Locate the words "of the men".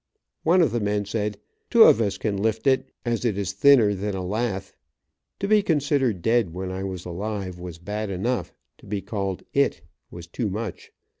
0.63-1.05